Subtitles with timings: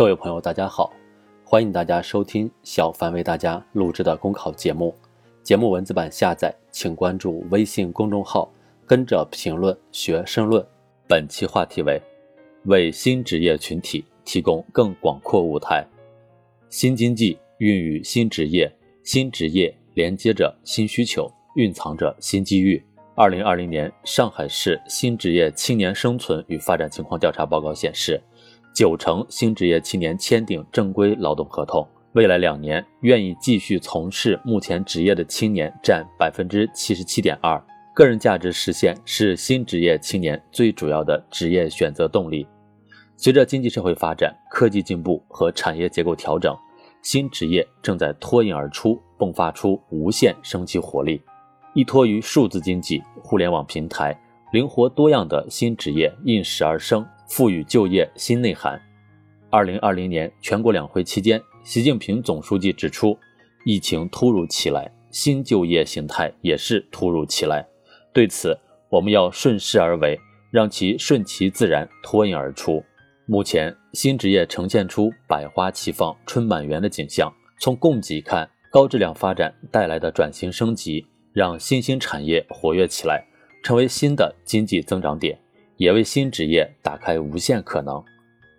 [0.00, 0.90] 各位朋友，大家好，
[1.44, 4.94] 欢迎大家收听小凡为大家录制的公考节目。
[5.42, 8.50] 节目文字版下载，请关注微信公众号，
[8.86, 10.64] 跟着评论学申论。
[11.06, 12.00] 本期话题为：
[12.64, 15.86] 为新职业群体提供更广阔舞台。
[16.70, 18.74] 新经济孕育新职业，
[19.04, 22.82] 新职业连接着新需求，蕴藏着新机遇。
[23.14, 28.18] 二零二零年上海市新职业青年生存与发展情况调查报告显示。
[28.74, 37.62] 九成新职业青年签订正规劳动合同，未来两年愿意继续从事目前职业的青年占百分之七十七点二。
[37.92, 42.46] 个人价值实现是新职业青年最主要的职业选择动力。
[43.16, 46.56] 随着经济社会发展、科技进步和产业结构调整，
[47.02, 51.20] 新职业正在脱颖而出，迸发出无限生机活力。
[51.74, 54.18] 依托于数字经济、互联网平台，
[54.52, 57.06] 灵活多样的新职业应时而生。
[57.30, 58.78] 赋予就业新内涵。
[59.50, 63.16] 二零二零年全国两会期间，习近平总书记指出，
[63.64, 67.64] 疫情突如其来，新就业形态也是突如其来。
[68.12, 70.18] 对此，我们要顺势而为，
[70.50, 72.84] 让其顺其自然，脱颖而出。
[73.26, 77.32] 目前，新职业呈现出百花齐放、春满园的景象。
[77.60, 83.24] 从供给看，高质量发展带来的转型升级，让新兴产业活跃起来，
[83.62, 85.38] 成为新的经济增长点。
[85.80, 88.04] 也为新职业打开无限可能。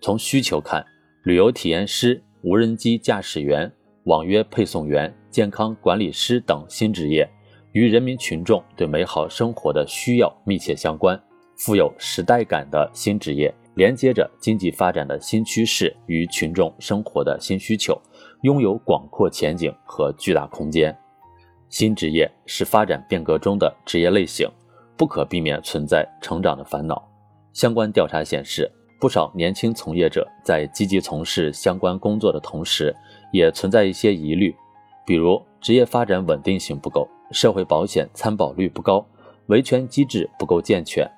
[0.02, 0.84] 从需求看，
[1.24, 3.72] 旅游体验师、无人机驾驶员、
[4.06, 7.30] 网约配送员、健康管理师等新职业，
[7.74, 11.22] 与人民群众对美好生活的需要密切相关。
[11.58, 17.96] 富有时代感的新职业，连接着经济发展的新趋势与群众生活的新需求，
[18.42, 20.98] 拥有广阔前景和巨大空间。
[21.70, 24.50] 新职业是发展变革中的职业类型，
[24.98, 27.11] 不可避免存在成长的烦恼。
[27.54, 32.96] 相关调查显示，不少年轻从业者在积极从事相关工作的同时，
[33.32, 34.56] 也存在一些疑虑，
[35.06, 39.06] 比如职业发展稳定性不够、社会保险参保率不高、
[39.48, 41.10] 维权机制不够健全、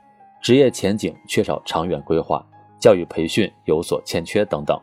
[0.42, 2.46] 职业前景缺少长远规划、
[2.80, 4.80] 教育培训有所欠缺等等。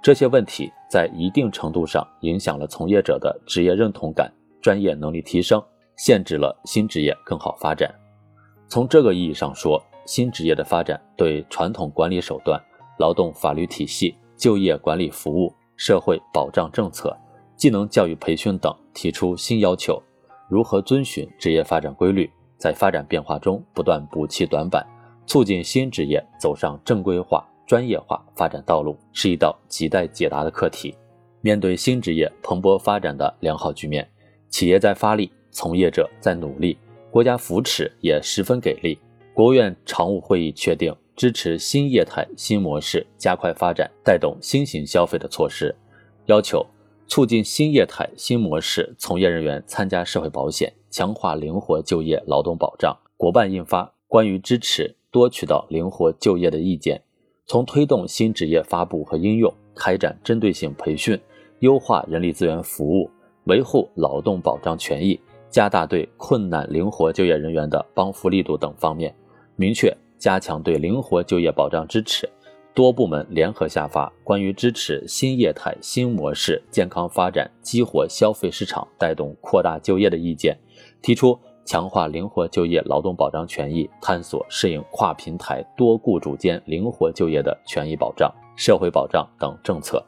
[0.00, 4.32] 这些问题在一定程度上影响了从业者的职业认同感、
[4.62, 5.62] 专业能力提升，
[5.96, 7.92] 限制了新职业更好发展。
[8.68, 12.58] 从这个意义上说，新职业的发展对传统管理手段、
[12.98, 17.14] 劳动法律体系、就业管理服务、社会保障政策、
[17.56, 20.02] 技能教育培训等提出新要求。
[20.48, 24.82] 如何遵循职业发展规律，在发展变化中不断补齐短板，
[25.26, 30.96] 促进新职业走上正规化、专业化发展道路，是一道亟待解答的课题。
[31.42, 34.08] 面对新职业蓬勃发展的良好局面，
[34.48, 36.78] 企业在发力，从业者在努力，
[37.10, 38.98] 国家扶持也十分给力。
[39.38, 45.72] 国务院常务会议确定支持新业态新模式加快发展、带动新型消费的措施，
[46.26, 46.66] 要求
[47.06, 52.92] 促进新业态新模式从业人员参加社会保险，强化灵活就业劳动保障。
[53.16, 57.00] 国办印发关于支持多渠道灵活就业的意见，
[57.46, 61.16] 从推动新职业发布和应用、开展针对性培训、
[61.60, 63.08] 优化人力资源服务、
[63.44, 69.14] 维护劳动保障权益、加大对困难灵活就业人员的帮扶力度等方面。
[69.60, 72.30] 明确加强对灵活就业保障支持，
[72.72, 80.56] 多部门联合下发关于支持新业态新模式健康发展、激活消费市场、带动扩大就业的意见，
[81.02, 90.00] 提出强化灵活就业劳动保障权益，探索适应跨平台多雇主间灵活就业的权益保障、社会保障等政策，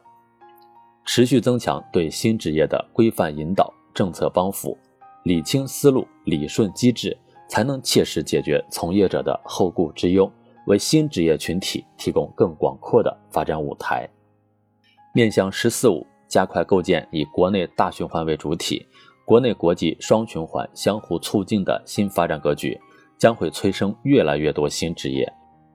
[1.03, 4.77] 持续增强对新职业的规范引导、政策帮扶，
[5.23, 7.17] 理清思路、理顺机制。
[7.51, 10.31] 才能切实解决从业者的后顾之忧，
[10.67, 14.09] 为新职业群体提供更广阔的发展舞台。
[15.13, 18.87] 面向“十四五”，加快构建以国内大循环为主体、
[19.25, 22.79] 国内国际双循环相互促进的新发展格局，
[23.17, 25.29] 将会催生越来越多新职业，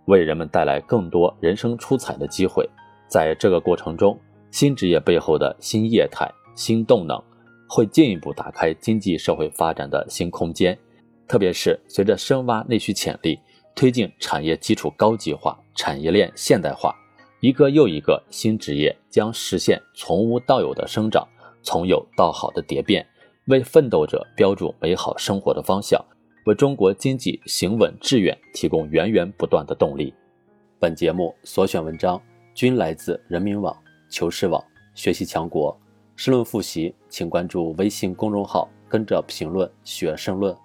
[0.06, 2.66] 为人们带来更多人生出彩的机会。
[3.06, 4.18] 在这个过程中，
[4.51, 7.22] 新职业背后的新业态、新动能，
[7.68, 10.74] 会进一步打开经济社会发展的新空间。
[11.28, 13.39] 特别是随着深挖内需潜力，
[13.75, 16.95] 推进产业基础高级化、产业链现代化，
[17.41, 21.27] 一个又一个新职业将实现从无到有的生长，
[21.63, 23.07] 从有到好的蝶变，
[23.47, 26.03] 为奋斗者标注美好生活的方向，
[26.47, 30.15] 为中国经济行稳致远提供源源不断的动力。
[30.78, 32.21] 本节目所选文章
[32.55, 33.77] 均来自人民网、
[34.09, 34.63] 求是网、
[34.95, 35.77] 学习强国。
[36.15, 40.57] 申论复习，请关注微信公众号，跟着评论学申论。